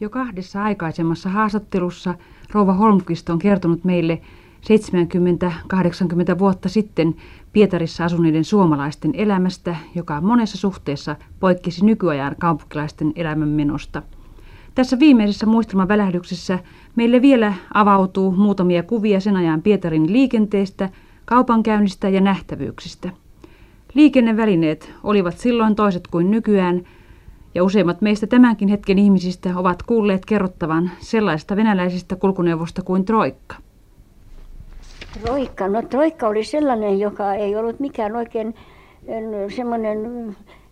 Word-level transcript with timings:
Jo 0.00 0.10
kahdessa 0.10 0.62
aikaisemmassa 0.62 1.28
haastattelussa 1.28 2.14
Rouva 2.52 2.72
Holmqvist 2.72 3.30
on 3.30 3.38
kertonut 3.38 3.84
meille 3.84 4.20
70-80 6.34 6.38
vuotta 6.38 6.68
sitten 6.68 7.14
Pietarissa 7.52 8.04
asuneiden 8.04 8.44
suomalaisten 8.44 9.10
elämästä, 9.14 9.76
joka 9.94 10.20
monessa 10.20 10.58
suhteessa 10.58 11.16
poikkesi 11.40 11.84
nykyajan 11.84 12.36
kaupunkilaisten 12.38 13.12
elämänmenosta. 13.16 14.02
Tässä 14.74 14.98
viimeisessä 14.98 15.46
muistelmavälähdyksessä 15.46 16.58
meille 16.96 17.22
vielä 17.22 17.54
avautuu 17.74 18.30
muutamia 18.30 18.82
kuvia 18.82 19.20
sen 19.20 19.36
ajan 19.36 19.62
Pietarin 19.62 20.12
liikenteestä, 20.12 20.90
kaupankäynnistä 21.24 22.08
ja 22.08 22.20
nähtävyyksistä. 22.20 23.10
Liikennevälineet 23.94 24.92
olivat 25.04 25.38
silloin 25.38 25.74
toiset 25.74 26.08
kuin 26.08 26.30
nykyään– 26.30 26.82
ja 27.56 27.64
useimmat 27.64 28.00
meistä 28.00 28.26
tämänkin 28.26 28.68
hetken 28.68 28.98
ihmisistä 28.98 29.48
ovat 29.56 29.82
kuulleet 29.82 30.26
kerrottavan 30.26 30.90
sellaista 30.98 31.56
venäläisestä 31.56 32.16
kulkuneuvosta 32.16 32.82
kuin 32.82 33.04
Troikka. 33.04 33.56
Troikka, 35.22 35.68
no 35.68 35.82
Troikka 35.82 36.28
oli 36.28 36.44
sellainen, 36.44 37.00
joka 37.00 37.34
ei 37.34 37.56
ollut 37.56 37.80
mikään 37.80 38.16
oikein 38.16 38.54
semmoinen, 39.56 39.98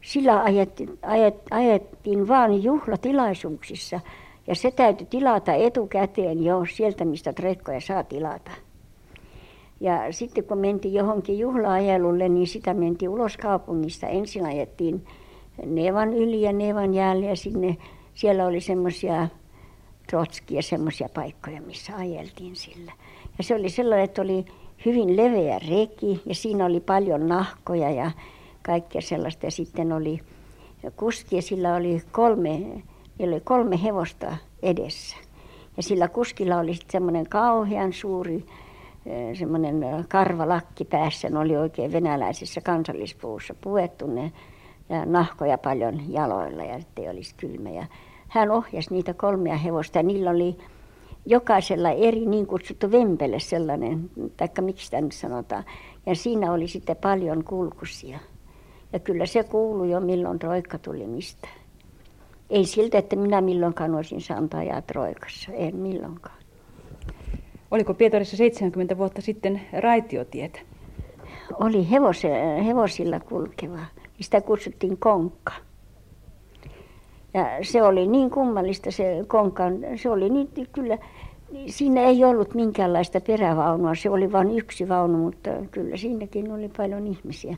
sillä 0.01 0.43
ajettiin, 0.43 0.99
ajet, 1.03 1.35
ajettiin 1.51 2.29
vaan 2.29 2.63
juhlatilaisuuksissa. 2.63 4.01
Ja 4.47 4.55
se 4.55 4.71
täytyy 4.71 5.07
tilata 5.07 5.53
etukäteen 5.53 6.45
jo 6.45 6.65
sieltä, 6.73 7.05
mistä 7.05 7.33
Troikkoja 7.33 7.81
saa 7.81 8.05
tilata. 8.05 8.51
Ja 9.81 10.13
sitten 10.13 10.45
kun 10.45 10.59
mentiin 10.59 10.95
johonkin 10.95 11.39
juhlaajelulle, 11.39 12.29
niin 12.29 12.47
sitä 12.47 12.75
mentiin 12.75 13.09
ulos 13.09 13.37
kaupungista. 13.37 14.07
Ensin 14.07 14.47
ajettiin 14.47 15.07
Nevan 15.67 16.13
yli 16.13 16.43
ja 16.43 16.53
Nevan 16.53 16.95
jäälle 16.95 17.27
ja 17.27 17.37
sinne, 17.37 17.77
siellä 18.15 18.47
oli 18.47 18.61
semmoisia 18.61 19.29
Trotskia, 20.11 20.63
semmoisia 20.63 21.09
paikkoja, 21.15 21.63
missä 21.63 21.97
ajeltiin 21.97 22.57
sillä. 22.57 22.93
Ja 23.39 23.45
se 23.45 23.55
oli 23.55 23.69
sellainen, 23.69 24.05
että 24.05 24.23
oli 24.23 24.45
hyvin 24.87 25.17
leveä 25.17 25.59
reki 25.59 26.23
ja 26.27 26.35
siinä 26.35 26.65
oli 26.65 26.81
paljon 26.81 27.29
nahkoja 27.29 27.91
ja 27.91 28.11
kaikkea 28.63 29.01
sellaista. 29.01 29.47
Ja 29.47 29.51
sitten 29.51 29.93
oli 29.93 30.21
kuski 30.97 31.37
ja 31.37 31.43
sillä 31.43 31.75
oli 31.75 32.03
kolme, 32.13 32.83
oli 33.19 33.41
kolme 33.41 33.83
hevosta 33.83 34.37
edessä. 34.63 35.17
Ja 35.77 35.83
sillä 35.83 36.09
kuskilla 36.09 36.59
oli 36.59 36.75
sitten 36.75 36.93
semmoinen 36.93 37.29
kauhean 37.29 37.93
suuri 37.93 38.47
eh, 39.07 39.39
semmoinen 39.39 39.85
karvalakki 40.09 40.85
päässä. 40.85 41.31
Ne 41.31 41.39
oli 41.39 41.57
oikein 41.57 41.93
venäläisessä 41.93 42.61
kansallispuussa 42.61 43.55
puettu 43.61 44.07
ne 44.07 44.33
ja 44.89 45.05
nahkoja 45.05 45.59
paljon 45.59 46.13
jaloilla 46.13 46.63
ja 46.63 46.75
ettei 46.75 47.09
olisi 47.09 47.35
kylmä. 47.35 47.71
Ja 47.71 47.87
hän 48.29 48.51
ohjasi 48.51 48.91
niitä 48.91 49.15
kolmea 49.15 49.57
hevosta 49.57 49.99
ja 49.99 50.03
niillä 50.03 50.31
oli 50.31 50.57
jokaisella 51.27 51.91
eri 51.91 52.27
niin 52.27 52.47
kutsuttu 52.47 52.93
vempele 52.93 53.41
sellainen, 53.41 54.11
taikka 54.37 54.63
miksi 54.63 54.85
sitä 54.85 55.01
nyt 55.01 55.13
sanotaan. 55.13 55.65
Ja 56.07 56.15
siinä 56.15 56.53
oli 56.53 56.69
sitten 56.69 56.97
paljon 56.97 57.45
kulkusia. 57.45 58.19
Ja 58.93 58.99
kyllä 58.99 59.27
se 59.27 59.45
kuului 59.45 59.91
jo 59.91 60.01
milloin 60.01 60.43
roikka 60.43 60.79
tuli 60.79 61.07
mistä. 61.07 61.49
Ei 62.51 62.65
siltä, 62.65 62.99
että 62.99 63.17
minä 63.17 63.41
milloinkaan 63.41 63.95
olisin 63.95 64.21
saanut 64.21 64.55
ajaa 64.55 64.83
troikassa, 64.83 65.53
en 65.53 65.77
milloinkaan. 65.77 66.39
Oliko 67.71 67.95
Pietarissa 67.95 68.37
70 68.37 68.99
vuotta 68.99 69.21
sitten 69.21 69.61
raitiotietä? 69.73 70.59
Oli 71.61 71.89
hevosilla 72.67 73.21
kulkeva 73.21 73.79
sitä 74.21 74.41
kutsuttiin 74.41 74.99
konkka. 74.99 75.53
Ja 77.35 77.47
se 77.63 77.83
oli 77.83 78.07
niin 78.07 78.31
kummallista 78.31 78.91
se 78.91 79.25
konkan, 79.27 79.79
se 79.97 80.11
oli 80.11 80.31
niin 80.31 80.49
kyllä, 80.73 80.99
siinä 81.67 82.01
ei 82.01 82.25
ollut 82.25 82.55
minkäänlaista 82.55 83.21
perävaunua, 83.21 83.95
se 83.95 84.11
oli 84.11 84.33
vain 84.33 84.59
yksi 84.59 84.89
vaunu, 84.89 85.19
mutta 85.19 85.51
kyllä 85.71 85.97
siinäkin 85.97 86.53
oli 86.53 86.71
paljon 86.77 87.07
ihmisiä. 87.07 87.57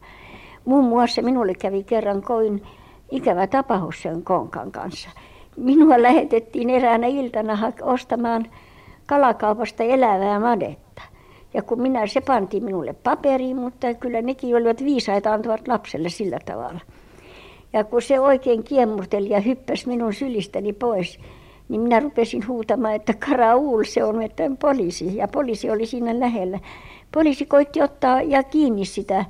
Muun 0.64 0.84
muassa 0.84 1.22
minulle 1.22 1.54
kävi 1.54 1.82
kerran 1.84 2.22
koin 2.22 2.62
ikävä 3.10 3.46
tapaus 3.46 4.02
sen 4.02 4.22
konkan 4.22 4.72
kanssa. 4.72 5.10
Minua 5.56 6.02
lähetettiin 6.02 6.70
eräänä 6.70 7.06
iltana 7.06 7.72
ostamaan 7.82 8.46
kalakaupasta 9.06 9.82
elävää 9.82 10.40
madetta. 10.40 10.85
Ja 11.56 11.62
kun 11.62 11.82
minä, 11.82 12.06
se 12.06 12.20
pantiin 12.20 12.64
minulle 12.64 12.92
paperiin, 12.92 13.56
mutta 13.56 13.94
kyllä 13.94 14.22
nekin 14.22 14.56
olivat 14.56 14.84
viisaita 14.84 15.32
antavat 15.32 15.68
lapselle 15.68 16.08
sillä 16.08 16.38
tavalla. 16.44 16.80
Ja 17.72 17.84
kun 17.84 18.02
se 18.02 18.20
oikein 18.20 18.64
kiemurteli 18.64 19.30
ja 19.30 19.40
hyppäsi 19.40 19.88
minun 19.88 20.14
sylistäni 20.14 20.72
pois, 20.72 21.18
niin 21.68 21.80
minä 21.80 22.00
rupesin 22.00 22.48
huutamaan, 22.48 22.94
että 22.94 23.14
Karaul 23.28 23.84
se 23.84 24.04
on, 24.04 24.22
että 24.22 24.42
poliisi. 24.60 25.16
Ja 25.16 25.28
poliisi 25.28 25.70
oli 25.70 25.86
siinä 25.86 26.20
lähellä. 26.20 26.60
Poliisi 27.12 27.46
koitti 27.46 27.82
ottaa 27.82 28.22
ja 28.22 28.42
kiinni 28.42 28.84
sitä. 28.84 29.24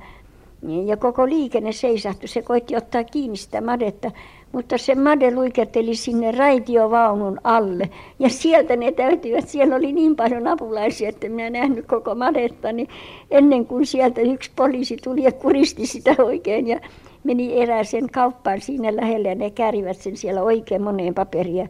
Ja 0.85 0.97
koko 0.97 1.29
liikenne 1.29 1.73
seisahtui. 1.73 2.29
Se 2.29 2.43
koitti 2.43 2.77
ottaa 2.77 3.05
kiinni 3.05 3.37
sitä 3.37 3.61
madetta. 3.61 4.11
Mutta 4.57 4.79
se 4.79 4.95
made 4.95 5.35
luikerteli 5.35 5.95
sinne 5.95 6.33
raitiovaunun 6.33 7.41
alle. 7.45 7.91
Ja 8.19 8.29
sieltä 8.29 8.77
ne 8.77 8.93
täytyivät, 8.93 9.49
siellä 9.49 9.77
oli 9.77 9.93
niin 9.93 10.17
paljon 10.17 10.47
apulaisia, 10.47 11.09
että 11.09 11.29
minä 11.29 11.51
nähnyt 11.51 11.87
koko 11.87 12.15
madetta, 12.15 12.73
niin 12.73 12.89
ennen 13.31 13.67
kuin 13.67 13.87
sieltä 13.87 14.21
yksi 14.21 14.51
poliisi 14.57 14.97
tuli 15.05 15.23
ja 15.23 15.33
kuristi 15.33 15.87
sitä 15.87 16.15
oikein 16.19 16.67
ja 16.67 16.81
meni 17.25 17.61
erääseen 17.63 18.11
kauppaan 18.11 18.61
siinä 18.61 18.97
lähellä 18.97 19.29
ja 19.29 19.35
ne 19.35 19.51
kärivät 19.51 19.97
sen 19.97 20.17
siellä 20.17 20.43
oikein 20.43 20.83
moneen 20.83 21.15
paperia 21.15 21.69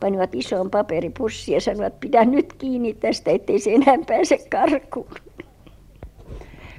panivat 0.00 0.34
isoon 0.34 0.70
paperipussiin 0.70 1.54
ja 1.54 1.60
sanoivat, 1.60 2.00
pidä 2.00 2.24
nyt 2.24 2.52
kiinni 2.52 2.94
tästä, 2.94 3.30
ettei 3.30 3.58
se 3.58 3.72
enää 3.74 3.98
pääse 4.06 4.38
karkuun 4.50 5.06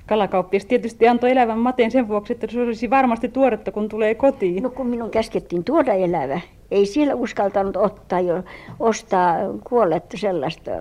kalakauppias 0.08 0.66
tietysti 0.66 1.08
antoi 1.08 1.31
elävän 1.31 1.59
mateen 1.59 1.91
sen 1.91 2.08
vuoksi, 2.08 2.34
että 2.34 2.47
se 2.52 2.62
olisi 2.62 2.90
varmasti 2.90 3.30
tuoretta, 3.30 3.72
kun 3.72 3.90
tulee 3.90 4.16
kotiin. 4.16 4.64
No 4.64 4.69
kun 4.69 4.88
minun 4.88 5.09
käskettiin 5.09 5.64
tuoda 5.64 5.94
elävä. 5.94 6.41
Ei 6.72 6.86
siellä 6.86 7.16
uskaltanut 7.16 7.78
ottaa 7.78 8.19
jo, 8.19 8.44
ostaa 8.80 9.36
kuolletta 9.63 10.18
sellaista. 10.18 10.72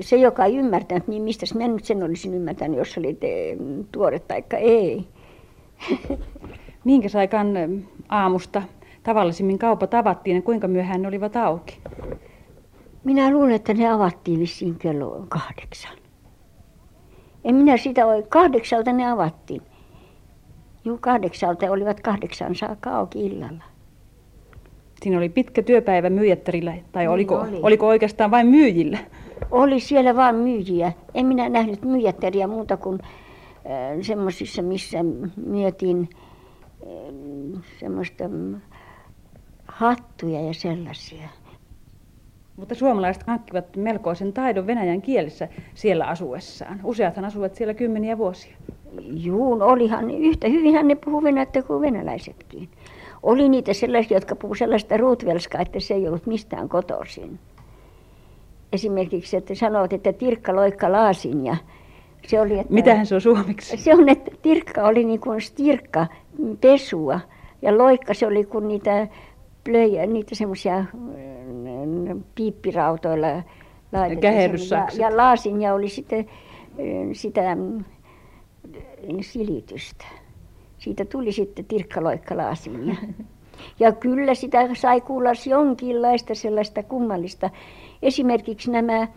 Se, 0.00 0.16
joka 0.16 0.44
ei 0.44 0.56
ymmärtänyt, 0.56 1.08
niin 1.08 1.22
mistä 1.22 1.46
minä 1.54 1.68
nyt 1.68 1.84
sen 1.84 2.02
olisin 2.02 2.34
ymmärtänyt, 2.34 2.78
jos 2.78 2.98
oli 2.98 3.18
tuore 3.92 4.18
taikka 4.18 4.56
ei. 4.56 5.08
Minkä 6.84 7.08
aikaan 7.18 7.48
aamusta 8.08 8.62
tavallisimmin 9.02 9.58
kaupat 9.58 9.94
avattiin 9.94 10.36
ja 10.36 10.42
kuinka 10.42 10.68
myöhään 10.68 11.02
ne 11.02 11.08
olivat 11.08 11.36
auki? 11.36 11.78
Minä 13.04 13.30
luulen, 13.30 13.52
että 13.52 13.74
ne 13.74 13.88
avattiin 13.88 14.40
vissiin 14.40 14.74
kello 14.74 15.26
kahdeksan. 15.28 16.07
En 17.44 17.54
minä 17.54 17.76
sitä 17.76 18.06
ole, 18.06 18.22
kahdeksalta 18.22 18.92
ne 18.92 19.10
avattiin. 19.10 19.62
Juu, 20.84 20.98
kahdeksalta 21.00 21.70
olivat 21.70 22.00
kahdeksan 22.00 22.54
saakka 22.54 22.90
auki 22.90 23.26
illalla. 23.26 23.64
Siinä 25.02 25.18
oli 25.18 25.28
pitkä 25.28 25.62
työpäivä 25.62 26.10
myyjättärillä, 26.10 26.74
tai 26.92 27.02
niin 27.02 27.10
oliko, 27.10 27.34
oli. 27.40 27.60
oliko 27.62 27.86
oikeastaan 27.86 28.30
vain 28.30 28.46
myyjillä? 28.46 28.98
Oli 29.50 29.80
siellä 29.80 30.16
vain 30.16 30.36
myyjiä. 30.36 30.92
En 31.14 31.26
minä 31.26 31.48
nähnyt 31.48 31.84
myyjättäriä 31.84 32.46
muuta 32.46 32.76
kuin 32.76 32.98
äh, 33.02 33.98
semmoisissa, 34.02 34.62
missä 34.62 34.98
myytiin 35.46 36.08
äh, 36.82 37.62
semmoista 37.80 38.24
hattuja 39.68 40.40
ja 40.40 40.54
sellaisia. 40.54 41.28
Mutta 42.58 42.74
suomalaiset 42.74 43.22
hankkivat 43.26 43.76
melkoisen 43.76 44.32
taidon 44.32 44.66
venäjän 44.66 45.02
kielessä 45.02 45.48
siellä 45.74 46.06
asuessaan. 46.06 46.80
Useathan 46.84 47.24
asuvat 47.24 47.54
siellä 47.54 47.74
kymmeniä 47.74 48.18
vuosia. 48.18 48.56
Juu, 49.00 49.52
olihan 49.60 50.10
yhtä 50.10 50.48
hyvinhän 50.48 50.88
ne 50.88 50.94
puhuu 50.94 51.22
venäjää 51.22 51.62
kuin 51.66 51.80
venäläisetkin. 51.80 52.68
Oli 53.22 53.48
niitä 53.48 53.72
sellaisia, 53.72 54.16
jotka 54.16 54.36
puhuu 54.36 54.54
sellaista 54.54 54.96
ruutvelskaa, 54.96 55.60
että 55.60 55.80
se 55.80 55.94
ei 55.94 56.08
ollut 56.08 56.26
mistään 56.26 56.68
kotoisin. 56.68 57.38
Esimerkiksi, 58.72 59.36
että 59.36 59.54
sanovat, 59.54 59.92
että 59.92 60.12
tirkka 60.12 60.56
loikka 60.56 60.92
laasin 60.92 61.46
ja 61.46 61.56
se 62.26 62.40
oli, 62.40 62.58
että, 62.58 62.72
Mitähän 62.72 63.06
se 63.06 63.14
on 63.14 63.20
suomeksi? 63.20 63.76
Se 63.76 63.94
on, 63.94 64.08
että 64.08 64.30
tirkka 64.42 64.84
oli 64.84 65.04
niin 65.04 65.20
kuin 65.20 65.40
stirkka, 65.40 66.06
pesua 66.60 67.20
ja 67.62 67.78
loikka 67.78 68.14
se 68.14 68.26
oli 68.26 68.44
kuin 68.44 68.68
niitä 68.68 69.08
plöjä, 69.64 70.06
niitä 70.06 70.34
semmoisia 70.34 70.84
piippirautoilla 72.34 73.26
laitettu. 73.92 74.26
Ja, 74.96 75.08
ja 75.08 75.16
laasinja 75.16 75.74
oli 75.74 75.88
sitten 75.88 76.26
sitä 77.12 77.56
silitystä. 79.20 80.04
Siitä 80.78 81.04
tuli 81.04 81.32
sitten 81.32 81.64
tirkkaloikka 81.64 82.36
laasinja. 82.36 82.94
Ja 83.80 83.92
kyllä 83.92 84.34
sitä 84.34 84.68
sai 84.74 85.00
kuulla 85.00 85.30
jonkinlaista 85.46 86.34
sellaista 86.34 86.82
kummallista. 86.82 87.50
Esimerkiksi 88.02 88.70
nämä 88.70 89.08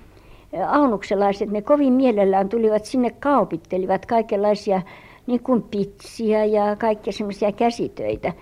aunukselaiset, 0.68 1.50
ne 1.50 1.62
kovin 1.62 1.94
mielellään 1.94 2.50
tulivat 2.50 2.86
sinne 2.86 3.10
kaupittelivat 3.20 4.06
kaikenlaisia 4.06 4.82
niin 5.28 5.44
kuin 5.44 5.64
pitsiä 5.64 6.46
ja 6.46 6.76
kaikkia 6.76 7.14
semmoisia 7.14 7.52
käsitöitä. 7.52 8.34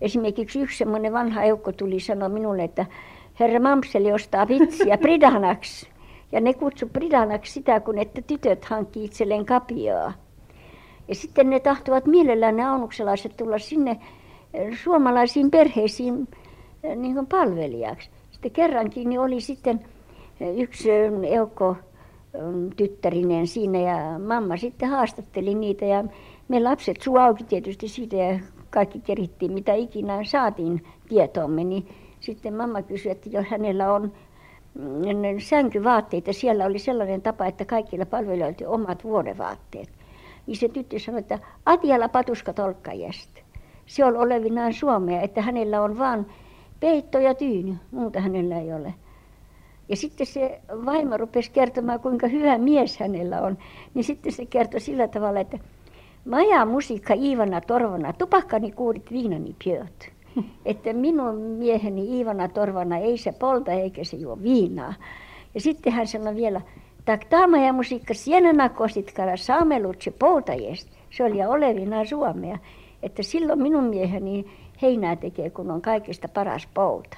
esimerkiksi 0.00 0.60
yksi 0.60 0.78
semmoinen 0.78 1.12
vanha 1.12 1.42
eukko 1.42 1.72
tuli 1.72 2.00
sanoa 2.00 2.28
minulle, 2.28 2.64
että 2.64 2.86
herra 3.40 3.60
Mamseli 3.60 4.12
ostaa 4.12 4.48
vitsiä 4.48 4.98
Pridanaksi. 4.98 5.88
Ja 6.32 6.40
ne 6.40 6.54
kutsu 6.54 6.88
Pridanaksi 6.88 7.52
sitä, 7.52 7.80
kun 7.80 7.98
että 7.98 8.22
tytöt 8.22 8.64
hankki 8.64 9.04
itselleen 9.04 9.46
kapioa. 9.46 10.12
Ja 11.08 11.14
sitten 11.14 11.50
ne 11.50 11.60
tahtovat 11.60 12.06
mielellään 12.06 12.56
ne 12.56 12.68
aunukselaiset 12.68 13.36
tulla 13.36 13.58
sinne 13.58 14.00
eh, 14.54 14.78
suomalaisiin 14.82 15.50
perheisiin 15.50 16.28
eh, 16.82 16.96
niin 16.96 17.14
kuin 17.14 17.26
palvelijaksi. 17.26 18.10
Sitten 18.30 18.50
kerrankin 18.50 19.08
niin 19.08 19.20
oli 19.20 19.40
sitten 19.40 19.80
eh, 20.40 20.58
yksi 20.58 20.90
eukko 21.28 21.76
tyttärinen 22.76 23.46
siinä 23.46 23.78
ja 23.78 24.18
mamma 24.18 24.56
sitten 24.56 24.88
haastatteli 24.88 25.54
niitä 25.54 25.84
ja 25.84 26.04
me 26.48 26.60
lapset 26.60 27.00
suu 27.00 27.16
auki 27.16 27.44
tietysti 27.44 27.88
siitä 27.88 28.16
ja 28.16 28.38
kaikki 28.70 29.00
kerittiin 29.00 29.52
mitä 29.52 29.74
ikinä 29.74 30.24
saatiin 30.24 30.84
tietoomme, 31.08 31.64
niin 31.64 31.88
sitten 32.24 32.54
mamma 32.54 32.82
kysyi, 32.82 33.12
että 33.12 33.28
jos 33.32 33.46
hänellä 33.46 33.92
on 33.92 34.12
mm, 34.74 35.38
sänkyvaatteita, 35.38 36.32
siellä 36.32 36.64
oli 36.64 36.78
sellainen 36.78 37.22
tapa, 37.22 37.46
että 37.46 37.64
kaikilla 37.64 38.06
palvelijoilla 38.06 38.56
oli 38.58 38.66
omat 38.66 39.04
vuodevaatteet. 39.04 39.88
Niin 40.46 40.56
se 40.56 40.68
tyttö 40.68 40.98
sanoi, 40.98 41.20
että 41.20 41.38
Atiala 41.66 42.08
patuska 42.08 42.52
tolkkajästä. 42.52 43.40
Se 43.86 44.04
on 44.04 44.16
olevinaan 44.16 44.72
Suomea, 44.72 45.20
että 45.20 45.42
hänellä 45.42 45.82
on 45.82 45.98
vain 45.98 46.26
peitto 46.80 47.18
ja 47.18 47.34
tyyny, 47.34 47.76
muuta 47.90 48.20
hänellä 48.20 48.60
ei 48.60 48.72
ole. 48.72 48.94
Ja 49.88 49.96
sitten 49.96 50.26
se 50.26 50.60
vaimo 50.84 51.16
rupesi 51.16 51.50
kertomaan, 51.50 52.00
kuinka 52.00 52.26
hyvä 52.26 52.58
mies 52.58 52.98
hänellä 52.98 53.42
on. 53.42 53.58
Niin 53.94 54.04
sitten 54.04 54.32
se 54.32 54.46
kertoi 54.46 54.80
sillä 54.80 55.08
tavalla, 55.08 55.40
että 55.40 55.58
Maja 56.24 56.64
musiikka 56.64 57.14
Iivana 57.14 57.60
Torvana, 57.60 58.12
tupakkani 58.12 58.72
kuurit 58.72 59.12
viinani 59.12 59.56
pjöt. 59.64 60.13
Että 60.64 60.92
minun 60.92 61.34
mieheni 61.36 62.16
Iivana 62.16 62.48
Torvana 62.48 62.98
ei 62.98 63.18
se 63.18 63.32
polta 63.32 63.72
eikä 63.72 64.04
se 64.04 64.16
juo 64.16 64.38
viinaa. 64.42 64.94
Ja 65.54 65.60
sitten 65.60 65.92
hän 65.92 66.06
sanoi 66.06 66.34
vielä, 66.34 66.60
tak 67.04 67.20
ja 67.66 67.72
musiikka 67.72 68.14
sienana 68.14 68.68
kositkara 68.68 69.36
saamelutsi 69.36 70.10
poutajest. 70.10 70.88
Se 71.10 71.24
oli 71.24 71.38
ja 71.38 71.48
olevina 71.48 72.04
Suomea. 72.04 72.58
Että 73.02 73.22
silloin 73.22 73.62
minun 73.62 73.84
mieheni 73.84 74.46
heinää 74.82 75.16
tekee, 75.16 75.50
kun 75.50 75.70
on 75.70 75.82
kaikista 75.82 76.28
paras 76.28 76.68
pouta. 76.74 77.16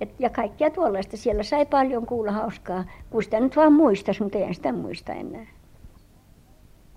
Et, 0.00 0.14
ja 0.18 0.30
kaikkia 0.30 0.70
tuollaista. 0.70 1.16
Siellä 1.16 1.42
sai 1.42 1.66
paljon 1.66 2.06
kuulla 2.06 2.32
hauskaa, 2.32 2.84
kun 3.10 3.22
sitä 3.22 3.40
nyt 3.40 3.56
vaan 3.56 3.72
muistaisi, 3.72 4.22
mutta 4.22 4.38
en 4.38 4.54
sitä 4.54 4.72
muista 4.72 5.12
enää. 5.12 5.46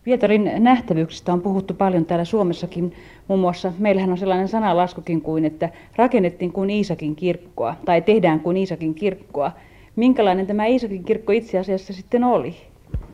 Pietarin 0.04 0.52
nähtävyyksistä 0.58 1.34
on 1.34 1.42
puhuttu 1.42 1.74
paljon 1.74 2.06
täällä 2.06 2.26
Suomessakin. 2.26 2.94
Muun 3.28 3.40
muassa 3.40 3.74
meillähän 3.80 4.12
on 4.12 4.18
sellainen 4.18 4.48
sanalaskukin 4.48 5.22
kuin, 5.22 5.46
että 5.46 5.70
rakennettiin 5.96 6.52
kuin 6.52 6.70
Iisakin 6.70 7.16
kirkkoa 7.16 7.76
tai 7.86 8.02
tehdään 8.02 8.40
kuin 8.40 8.58
Iisakin 8.58 8.96
kirkkoa. 8.96 9.52
Minkälainen 9.96 10.48
tämä 10.48 10.66
Iisakin 10.66 11.04
kirkko 11.04 11.32
itse 11.32 11.60
asiassa 11.60 11.94
sitten 11.94 12.24
oli? 12.24 12.56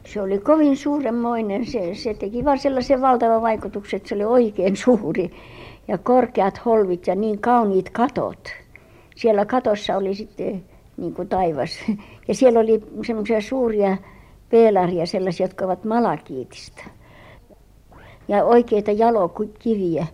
Se 0.05 0.21
oli 0.21 0.39
kovin 0.39 0.77
suuremmoinen. 0.77 1.65
Se, 1.65 1.95
se 1.95 2.13
teki 2.13 2.45
vain 2.45 2.59
sellaisen 2.59 3.01
valtavan 3.01 3.41
vaikutuksen, 3.41 3.97
että 3.97 4.09
se 4.09 4.15
oli 4.15 4.23
oikein 4.23 4.75
suuri. 4.77 5.31
Ja 5.87 5.97
korkeat 5.97 6.65
holvit 6.65 7.07
ja 7.07 7.15
niin 7.15 7.39
kauniit 7.39 7.89
katot. 7.89 8.49
Siellä 9.15 9.45
katossa 9.45 9.97
oli 9.97 10.15
sitten 10.15 10.63
niin 10.97 11.13
kuin 11.13 11.27
taivas. 11.27 11.71
Ja 12.27 12.35
siellä 12.35 12.59
oli 12.59 12.83
semmoisia 13.07 13.41
suuria 13.41 13.97
peelaria, 14.49 15.05
sellaisia, 15.05 15.43
jotka 15.43 15.65
ovat 15.65 15.85
malakiitista. 15.85 16.83
Ja 18.27 18.45
oikeita 18.45 18.91
jalokiviä 18.91 20.07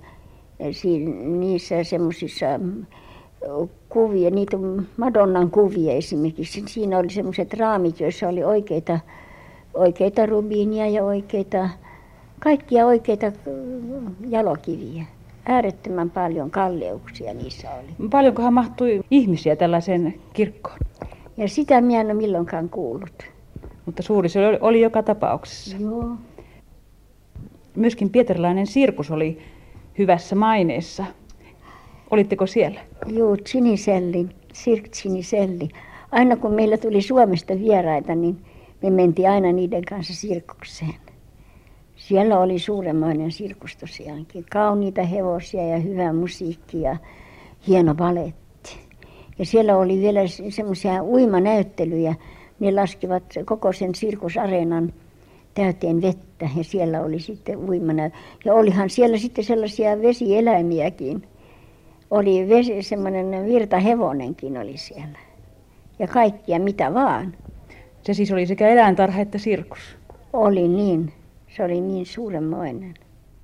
niissä 1.25 1.83
semmoisissa 1.83 2.45
mm, 2.57 2.85
kuvia, 3.89 4.29
niitä 4.29 4.57
Madonnan 4.97 5.51
kuvia 5.51 5.93
esimerkiksi. 5.93 6.63
Siinä 6.67 6.97
oli 6.97 7.09
semmoiset 7.09 7.53
raamit, 7.53 7.99
joissa 7.99 8.27
oli 8.27 8.43
oikeita, 8.43 8.99
oikeita 9.73 10.25
rubiinia 10.25 10.87
ja 10.87 11.03
oikeita, 11.03 11.69
kaikkia 12.39 12.85
oikeita 12.85 13.31
mm, 13.45 14.15
jalokiviä. 14.29 15.05
Äärettömän 15.45 16.09
paljon 16.09 16.51
kalleuksia 16.51 17.33
niissä 17.33 17.67
oli. 17.71 18.09
Paljonkohan 18.09 18.53
mahtui 18.53 19.01
ihmisiä 19.11 19.55
tällaiseen 19.55 20.13
kirkkoon? 20.33 20.77
Ja 21.37 21.47
sitä 21.47 21.81
minä 21.81 22.01
en 22.01 22.05
ole 22.05 22.13
milloinkaan 22.13 22.69
kuullut. 22.69 23.34
Mutta 23.85 24.03
suuri 24.03 24.29
se 24.29 24.47
oli, 24.47 24.57
oli 24.61 24.81
joka 24.81 25.03
tapauksessa. 25.03 25.77
Joo. 25.77 26.09
Myöskin 27.75 28.09
pietarilainen 28.09 28.67
sirkus 28.67 29.11
oli 29.11 29.37
hyvässä 29.97 30.35
maineessa. 30.35 31.05
Olitteko 32.11 32.47
siellä? 32.47 32.79
Joo, 33.07 33.37
Chiniselli, 33.37 34.27
Sirk 34.53 34.89
Chiniselli. 34.89 35.69
Aina 36.11 36.37
kun 36.37 36.53
meillä 36.53 36.77
tuli 36.77 37.01
Suomesta 37.01 37.59
vieraita, 37.59 38.15
niin 38.15 38.37
me 38.81 38.89
mentiin 38.89 39.29
aina 39.29 39.51
niiden 39.51 39.83
kanssa 39.89 40.13
sirkukseen. 40.13 40.95
Siellä 41.95 42.39
oli 42.39 42.59
suuremmoinen 42.59 43.31
sirkus 43.31 43.77
tosiaankin. 43.77 44.45
Kauniita 44.51 45.03
hevosia 45.03 45.67
ja 45.67 45.77
hyvä 45.77 46.13
musiikki 46.13 46.81
ja 46.81 46.97
hieno 47.67 47.95
valetti. 47.97 48.79
Ja 49.39 49.45
siellä 49.45 49.77
oli 49.77 49.99
vielä 50.01 50.19
semmoisia 50.49 51.03
uimanäyttelyjä, 51.03 52.15
ne 52.59 52.71
laskivat 52.71 53.23
koko 53.45 53.73
sen 53.73 53.95
sirkusareenan 53.95 54.93
täyteen 55.53 56.01
vettä 56.01 56.49
ja 56.57 56.63
siellä 56.63 57.01
oli 57.01 57.19
sitten 57.19 57.69
uimana. 57.69 58.09
Ja 58.45 58.53
olihan 58.53 58.89
siellä 58.89 59.17
sitten 59.17 59.43
sellaisia 59.43 60.01
vesieläimiäkin. 60.01 61.27
Oli 62.11 62.49
vesi, 62.49 62.83
semmoinen 62.83 63.45
virtahevonenkin 63.45 64.57
oli 64.57 64.77
siellä. 64.77 65.19
Ja 65.99 66.07
kaikkia 66.07 66.59
mitä 66.59 66.93
vaan. 66.93 67.33
Se 68.01 68.13
siis 68.13 68.31
oli 68.31 68.45
sekä 68.45 68.67
eläintarha 68.67 69.21
että 69.21 69.37
sirkus? 69.37 69.97
Oli 70.33 70.67
niin. 70.67 71.13
Se 71.57 71.63
oli 71.63 71.81
niin 71.81 72.05
suurenmoinen. 72.05 72.93